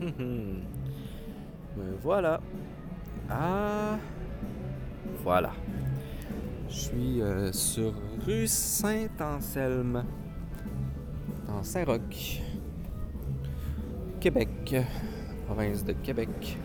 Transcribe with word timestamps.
Me 0.00 0.12
voilà. 2.02 2.40
Ah. 3.28 3.98
Voilà. 5.22 5.52
Je 6.68 6.74
suis 6.74 7.20
euh, 7.20 7.52
sur 7.52 7.92
rue 8.24 8.46
Saint-Anselme, 8.46 10.04
dans 11.46 11.62
Saint-Roch, 11.62 12.40
Québec, 14.20 14.76
province 15.46 15.84
de 15.84 15.92
Québec. 15.92 16.56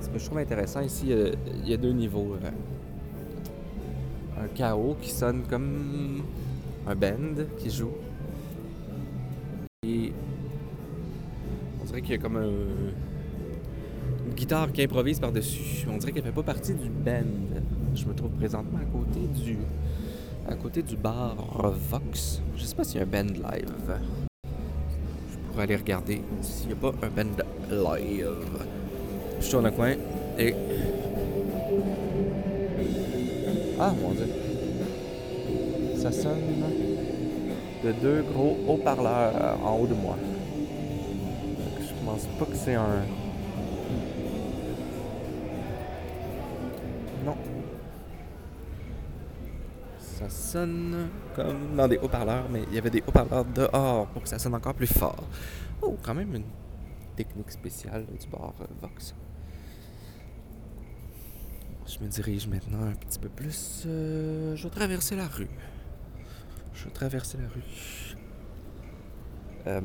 Ce 0.00 0.08
que 0.08 0.18
je 0.18 0.24
trouve 0.26 0.38
intéressant 0.38 0.80
ici, 0.80 1.12
euh, 1.12 1.32
il 1.62 1.68
y 1.68 1.74
a 1.74 1.76
deux 1.76 1.92
niveaux. 1.92 2.36
euh. 2.42 2.50
Un 4.42 4.48
chaos 4.48 4.96
qui 5.00 5.10
sonne 5.10 5.42
comme 5.48 6.22
un 6.86 6.94
band 6.94 7.44
qui 7.58 7.70
joue. 7.70 7.92
Qu'il 12.10 12.18
y 12.20 12.24
a 12.24 12.28
comme 12.28 12.36
un, 12.38 14.26
une 14.26 14.34
guitare 14.34 14.72
qui 14.72 14.82
improvise 14.82 15.20
par-dessus. 15.20 15.86
On 15.88 15.96
dirait 15.96 16.10
qu'elle 16.10 16.24
fait 16.24 16.32
pas 16.32 16.42
partie 16.42 16.74
du 16.74 16.88
band. 16.88 17.22
Je 17.94 18.04
me 18.04 18.14
trouve 18.14 18.30
présentement 18.30 18.78
à 18.78 18.84
côté 18.84 19.20
du 19.44 19.58
à 20.48 20.54
côté 20.56 20.82
du 20.82 20.96
bar 20.96 21.36
Vox. 21.88 22.42
Je 22.56 22.64
sais 22.64 22.74
pas 22.74 22.82
s'il 22.82 22.96
y 22.96 23.00
a 23.00 23.04
un 23.04 23.06
band 23.06 23.32
live. 23.32 24.00
Je 24.44 25.52
pourrais 25.52 25.62
aller 25.62 25.76
regarder 25.76 26.22
s'il 26.42 26.68
n'y 26.68 26.72
a 26.72 26.76
pas 26.76 26.92
un 27.00 27.10
band 27.10 27.30
live. 27.70 28.66
Je 29.40 29.50
tourne 29.50 29.66
le 29.66 29.70
coin 29.70 29.94
et 30.36 30.54
ah 33.78 33.94
mon 34.02 34.10
dieu. 34.10 34.26
Ça 35.94 36.10
sonne 36.10 36.64
de 37.84 37.92
deux 37.92 38.22
gros 38.32 38.58
haut-parleurs 38.66 39.58
en 39.64 39.76
haut 39.76 39.86
de 39.86 39.94
moi. 39.94 40.16
Pense 42.10 42.26
pas 42.40 42.44
que 42.46 42.56
c'est 42.56 42.74
un. 42.74 43.04
Non. 47.24 47.36
Ça 49.96 50.28
sonne 50.28 51.08
comme 51.36 51.76
dans 51.76 51.86
des 51.86 51.98
haut-parleurs, 51.98 52.48
mais 52.50 52.64
il 52.68 52.74
y 52.74 52.78
avait 52.78 52.90
des 52.90 53.00
haut-parleurs 53.06 53.44
dehors 53.44 54.08
pour 54.08 54.24
que 54.24 54.28
ça 54.28 54.40
sonne 54.40 54.56
encore 54.56 54.74
plus 54.74 54.88
fort. 54.88 55.22
Oh, 55.82 55.96
quand 56.02 56.14
même 56.14 56.34
une 56.34 56.46
technique 57.14 57.52
spéciale 57.52 58.04
du 58.20 58.26
bar 58.26 58.54
euh, 58.60 58.64
Vox. 58.82 59.14
Je 61.86 62.04
me 62.04 62.08
dirige 62.08 62.48
maintenant 62.48 62.88
un 62.88 62.94
petit 62.94 63.20
peu 63.20 63.28
plus. 63.28 63.84
euh, 63.86 64.56
je 64.56 64.64
vais 64.64 64.70
traverser 64.74 65.14
la 65.14 65.28
rue. 65.28 65.48
Je 66.74 66.86
vais 66.86 66.90
traverser 66.90 67.38
la 67.38 67.48
rue. 67.48 68.16
Euh, 69.68 69.80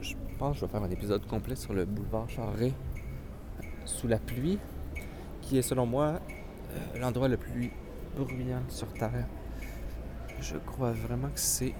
je 0.00 0.14
pense 0.38 0.54
que 0.54 0.60
je 0.60 0.66
vais 0.66 0.72
faire 0.72 0.82
un 0.82 0.90
épisode 0.90 1.26
complet 1.26 1.56
sur 1.56 1.72
le 1.72 1.84
boulevard 1.84 2.28
Charret 2.28 2.72
sous 3.84 4.08
la 4.08 4.18
pluie, 4.18 4.58
qui 5.42 5.58
est 5.58 5.62
selon 5.62 5.86
moi 5.86 6.20
euh, 6.74 6.98
l'endroit 7.00 7.28
le 7.28 7.36
plus 7.36 7.70
bruyant 8.16 8.62
sur 8.68 8.92
Terre. 8.92 9.26
Je 10.40 10.56
crois 10.56 10.92
vraiment 10.92 11.28
que 11.28 11.40
c'est. 11.40 11.74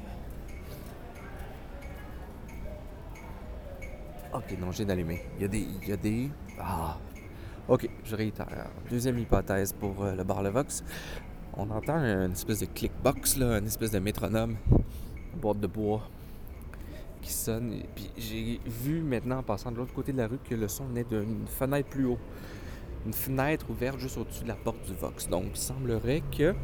Ok, 4.32 4.56
non, 4.58 4.70
j'ai 4.72 4.84
d'allumer. 4.84 5.22
Il 5.36 5.42
y 5.42 5.44
a 5.44 5.48
des. 5.48 5.66
Il 5.82 5.88
y 5.88 5.92
a 5.92 5.96
des. 5.96 6.30
Ah! 6.58 6.96
Ok, 7.68 7.88
je 8.04 8.16
réitère. 8.16 8.68
Deuxième 8.88 9.18
hypothèse 9.18 9.72
pour 9.72 10.04
euh, 10.04 10.14
le 10.14 10.24
bar 10.24 10.42
Levox. 10.42 10.84
On 11.54 11.68
entend 11.70 11.96
une 11.96 12.32
espèce 12.32 12.60
de 12.60 12.66
clickbox, 12.66 13.38
là, 13.38 13.58
une 13.58 13.66
espèce 13.66 13.90
de 13.90 13.98
métronome, 13.98 14.56
boîte 15.40 15.58
de 15.58 15.66
bois 15.66 16.02
sonne. 17.30 17.72
Et 17.72 17.86
Puis 17.94 18.10
j'ai 18.16 18.60
vu 18.66 19.00
maintenant 19.02 19.38
en 19.38 19.42
passant 19.42 19.70
de 19.72 19.76
l'autre 19.76 19.94
côté 19.94 20.12
de 20.12 20.18
la 20.18 20.26
rue 20.26 20.38
que 20.38 20.54
le 20.54 20.68
son 20.68 20.86
venait 20.86 21.04
d'une 21.04 21.46
fenêtre 21.46 21.88
plus 21.88 22.06
haut. 22.06 22.18
Une 23.04 23.12
fenêtre 23.12 23.70
ouverte 23.70 23.98
juste 23.98 24.18
au-dessus 24.18 24.42
de 24.42 24.48
la 24.48 24.54
porte 24.56 24.84
du 24.86 24.94
Vox. 24.94 25.28
Donc 25.28 25.44
il 25.54 25.56
semblerait 25.56 26.22
que 26.36 26.54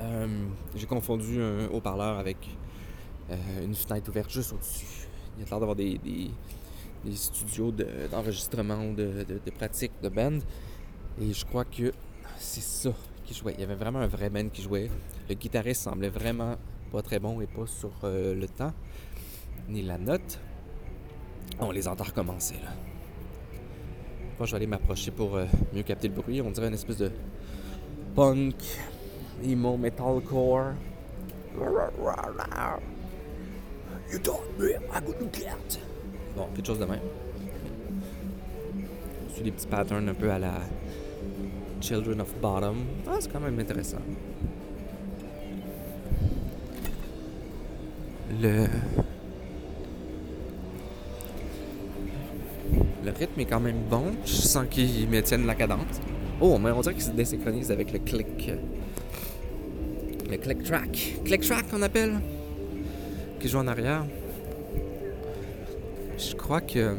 euh, 0.00 0.46
j'ai 0.74 0.86
confondu 0.86 1.40
un 1.40 1.68
haut-parleur 1.68 2.18
avec 2.18 2.36
euh, 3.30 3.64
une 3.64 3.74
fenêtre 3.74 4.08
ouverte 4.10 4.30
juste 4.30 4.52
au-dessus. 4.52 5.06
Il 5.36 5.42
y 5.44 5.46
a 5.46 5.50
l'air 5.50 5.60
d'avoir 5.60 5.76
des, 5.76 5.98
studios 7.14 7.70
de- 7.72 7.86
d'enregistrement 8.10 8.84
ou 8.86 8.94
de, 8.94 9.24
de, 9.28 9.40
de 9.44 9.50
pratique 9.50 9.92
de 10.02 10.08
band. 10.08 10.38
Et 11.20 11.32
je 11.32 11.44
crois 11.44 11.64
que 11.64 11.92
c'est 12.38 12.62
ça 12.62 12.92
qui 13.24 13.34
jouait. 13.34 13.54
Il 13.54 13.60
y 13.60 13.64
avait 13.64 13.74
vraiment 13.74 14.00
un 14.00 14.06
vrai 14.06 14.30
band 14.30 14.48
qui 14.48 14.62
jouait. 14.62 14.90
Le 15.28 15.34
guitariste 15.34 15.82
semblait 15.82 16.08
vraiment 16.08 16.56
pas 16.92 17.00
très 17.00 17.18
bon 17.18 17.40
et 17.40 17.46
pas 17.46 17.66
sur 17.66 17.90
euh, 18.04 18.34
le 18.34 18.46
temps, 18.46 18.72
ni 19.68 19.82
la 19.82 19.96
note. 19.96 20.38
On 21.58 21.70
les 21.70 21.88
entend 21.88 22.04
recommencer 22.04 22.54
là. 22.62 22.70
Je 24.44 24.50
vais 24.50 24.56
aller 24.56 24.66
m'approcher 24.66 25.12
pour 25.12 25.36
euh, 25.36 25.46
mieux 25.72 25.84
capter 25.84 26.08
le 26.08 26.14
bruit. 26.14 26.42
On 26.42 26.50
dirait 26.50 26.68
une 26.68 26.74
espèce 26.74 26.98
de 26.98 27.10
punk, 28.14 28.56
emo, 29.42 29.76
metalcore. 29.76 30.72
You 34.12 34.18
don't 34.18 34.40
me, 34.58 34.72
I 34.72 35.00
get. 35.32 35.80
Bon, 36.36 36.48
quelque 36.54 36.66
chose 36.66 36.80
de 36.80 36.84
même. 36.84 37.00
Sur 39.32 39.44
des 39.44 39.52
petits 39.52 39.66
patterns 39.66 40.08
un 40.08 40.14
peu 40.14 40.30
à 40.30 40.38
la 40.38 40.54
Children 41.80 42.20
of 42.20 42.34
Bottom. 42.40 42.84
Ah, 43.08 43.16
c'est 43.20 43.32
quand 43.32 43.40
même 43.40 43.58
intéressant. 43.58 43.98
Le. 48.40 48.66
Rythme 53.18 53.40
est 53.40 53.44
quand 53.44 53.60
même 53.60 53.82
bon. 53.90 54.04
Je 54.24 54.32
sens 54.32 54.66
qu'il 54.70 55.08
maintienne 55.08 55.46
la 55.46 55.54
cadence. 55.54 56.00
Oh, 56.40 56.58
mais 56.58 56.70
on 56.70 56.80
dirait 56.80 56.94
qu'il 56.94 57.04
se 57.04 57.10
désynchronise 57.10 57.70
avec 57.70 57.92
le 57.92 57.98
click. 57.98 58.50
Le 60.30 60.36
click 60.38 60.62
track. 60.62 61.16
Click 61.24 61.42
track 61.42 61.70
qu'on 61.70 61.82
appelle. 61.82 62.20
Qui 63.38 63.48
joue 63.48 63.58
en 63.58 63.66
arrière. 63.66 64.06
Je 66.16 66.34
crois 66.34 66.60
que. 66.60 66.96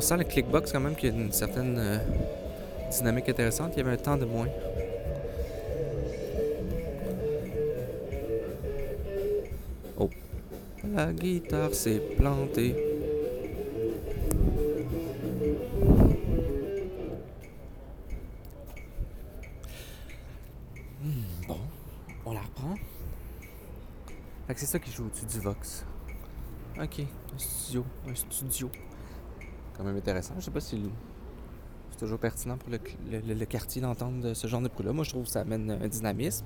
On 0.00 0.02
sent 0.02 0.16
le 0.16 0.24
clickbox 0.24 0.72
quand 0.72 0.80
même 0.80 0.96
qu'il 0.96 1.10
y 1.10 1.12
a 1.12 1.14
une 1.14 1.30
certaine 1.30 1.76
euh, 1.78 1.98
dynamique 2.90 3.28
intéressante. 3.28 3.74
Il 3.74 3.80
y 3.80 3.82
avait 3.82 3.92
un 3.92 3.96
temps 3.98 4.16
de 4.16 4.24
moins. 4.24 4.48
Oh. 9.98 10.08
La 10.94 11.12
guitare 11.12 11.74
s'est 11.74 12.00
plantée. 12.16 12.74
Hmm, 21.02 21.46
bon, 21.46 21.58
on 22.24 22.32
la 22.32 22.40
reprend. 22.40 22.74
Fait 24.46 24.54
que 24.54 24.60
c'est 24.60 24.64
ça 24.64 24.78
qui 24.78 24.90
joue 24.92 25.04
au-dessus 25.04 25.26
du 25.26 25.40
Vox. 25.40 25.84
Ok, 26.82 27.00
un 27.00 27.38
studio, 27.38 27.84
un 28.08 28.14
studio. 28.14 28.70
Quand 29.80 29.86
même 29.86 29.96
intéressant. 29.96 30.34
Je 30.36 30.44
sais 30.44 30.50
pas 30.50 30.60
si 30.60 30.78
c'est 31.90 31.98
toujours 32.00 32.18
pertinent 32.18 32.58
pour 32.58 32.68
le, 32.68 33.44
quartier 33.46 33.80
d'entendre 33.80 34.34
ce 34.34 34.46
genre 34.46 34.60
de 34.60 34.68
bruit-là. 34.68 34.92
Moi, 34.92 35.04
je 35.04 35.08
trouve 35.08 35.24
que 35.24 35.30
ça 35.30 35.40
amène 35.40 35.70
un 35.70 35.88
dynamisme. 35.88 36.44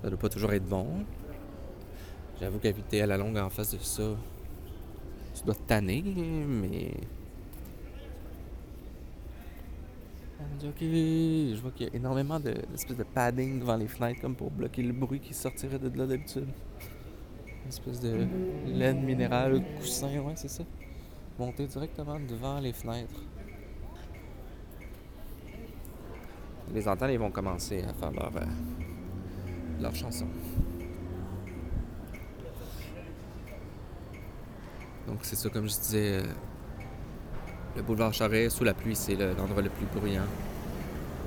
Ça 0.00 0.08
doit 0.08 0.20
pas 0.20 0.28
toujours 0.28 0.52
être 0.52 0.64
bon. 0.64 1.04
J'avoue 2.38 2.60
qu'habiter 2.60 3.02
à 3.02 3.06
la 3.06 3.16
longue 3.16 3.38
en 3.38 3.50
face 3.50 3.72
de 3.72 3.78
ça, 3.78 4.04
tu 5.34 5.42
dois 5.42 5.56
tanner, 5.66 6.04
mais. 6.46 6.92
Ah, 10.38 10.44
Dieu, 10.60 10.68
ok, 10.68 10.80
je 10.80 11.60
vois 11.60 11.72
qu'il 11.72 11.88
y 11.88 11.90
a 11.90 11.96
énormément 11.96 12.38
de- 12.38 12.54
d'espèces 12.70 12.96
de 12.96 13.02
padding 13.02 13.58
devant 13.58 13.76
les 13.76 13.88
fenêtres, 13.88 14.20
comme 14.20 14.36
pour 14.36 14.52
bloquer 14.52 14.84
le 14.84 14.92
bruit 14.92 15.18
qui 15.18 15.34
sortirait 15.34 15.80
de 15.80 15.90
là 15.98 16.06
d'habitude. 16.06 16.46
Une 17.64 17.68
espèce 17.68 17.98
de 17.98 18.28
laine 18.64 19.02
minérale, 19.02 19.60
coussin, 19.80 20.20
ouais, 20.20 20.34
c'est 20.36 20.46
ça. 20.46 20.62
Monter 21.38 21.66
directement 21.66 22.18
devant 22.20 22.60
les 22.60 22.72
fenêtres. 22.72 23.20
Les 26.72 26.86
entendre, 26.88 27.10
ils 27.12 27.18
vont 27.18 27.30
commencer 27.30 27.82
à 27.82 27.92
faire 27.92 28.12
leur, 28.12 28.30
euh, 28.36 28.44
leur 29.80 29.94
chanson. 29.94 30.26
Donc 35.06 35.18
c'est 35.22 35.36
ça, 35.36 35.48
comme 35.50 35.68
je 35.68 35.74
disais, 35.74 36.18
euh, 36.20 36.22
le 37.76 37.82
boulevard 37.82 38.14
Charret, 38.14 38.48
sous 38.48 38.64
la 38.64 38.72
pluie, 38.74 38.96
c'est 38.96 39.14
le- 39.16 39.34
l'endroit 39.34 39.60
le 39.62 39.68
plus 39.70 39.86
bruyant 39.86 40.22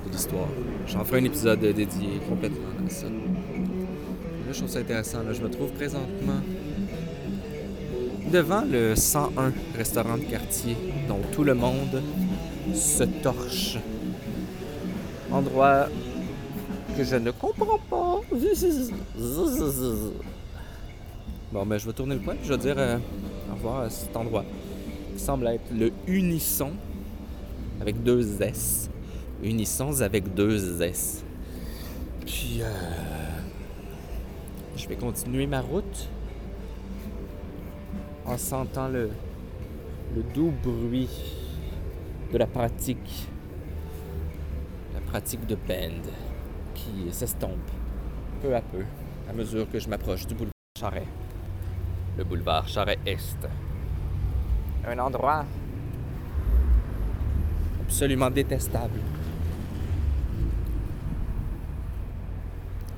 de 0.06 0.10
l'histoire. 0.10 0.48
J'en 0.86 1.04
ferai 1.04 1.20
un 1.20 1.24
épisode 1.24 1.62
euh, 1.62 1.72
dédié 1.72 2.18
complètement 2.28 2.70
à 2.86 2.90
ça. 2.90 3.06
Là, 3.06 4.52
je 4.52 4.58
trouve 4.58 4.68
ça 4.70 4.78
intéressant. 4.80 5.22
Là, 5.22 5.32
je 5.34 5.42
me 5.42 5.50
trouve 5.50 5.70
présentement 5.72 6.40
devant 8.28 8.62
le 8.62 8.94
101 8.94 9.52
restaurant 9.76 10.18
de 10.18 10.24
quartier 10.24 10.76
dont 11.08 11.20
tout 11.32 11.44
le 11.44 11.54
monde 11.54 12.02
se 12.74 13.04
torche. 13.04 13.78
endroit 15.30 15.86
que 16.96 17.04
je 17.04 17.16
ne 17.16 17.30
comprends 17.30 17.78
pas. 17.90 18.20
Bon, 21.50 21.64
ben, 21.64 21.78
je 21.78 21.86
vais 21.86 21.94
tourner 21.94 22.14
le 22.16 22.20
coin 22.20 22.34
et 22.34 22.44
je 22.44 22.50
vais 22.50 22.58
dire 22.58 22.74
euh, 22.76 22.98
au 23.50 23.54
revoir 23.54 23.80
à 23.80 23.88
cet 23.88 24.14
endroit 24.14 24.44
qui 25.16 25.22
semble 25.22 25.46
être 25.46 25.72
le 25.72 25.92
Unisson 26.06 26.72
avec 27.80 28.02
deux 28.02 28.42
S. 28.42 28.90
Unissons 29.42 30.02
avec 30.02 30.34
deux 30.34 30.82
S. 30.82 31.24
Puis, 32.26 32.58
euh, 32.60 32.66
je 34.76 34.86
vais 34.88 34.96
continuer 34.96 35.46
ma 35.46 35.62
route 35.62 36.10
en 38.28 38.36
sentant 38.36 38.88
le, 38.88 39.10
doux 40.34 40.52
bruit 40.62 41.08
de 42.30 42.36
la 42.36 42.46
pratique, 42.46 43.26
la 44.92 45.00
pratique 45.00 45.46
de 45.46 45.54
band 45.54 46.10
qui 46.74 47.10
s'estompe 47.10 47.70
peu 48.42 48.54
à 48.54 48.60
peu 48.60 48.84
à 49.28 49.32
mesure 49.32 49.70
que 49.70 49.78
je 49.78 49.88
m'approche 49.88 50.26
du 50.26 50.34
boulevard 50.34 50.52
Charret. 50.78 51.06
Le 52.16 52.24
boulevard 52.24 52.68
Charret-Est. 52.68 53.48
Un 54.86 54.98
endroit 54.98 55.44
absolument 57.82 58.30
détestable. 58.30 59.00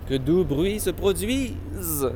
Que 0.09 0.15
doux 0.15 0.45
bruits 0.45 0.81
se 0.81 0.91
produisent 0.91 2.11